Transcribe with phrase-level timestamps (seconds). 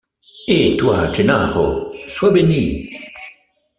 [0.47, 1.93] Et toi, Gennaro!
[2.07, 2.89] sois béni!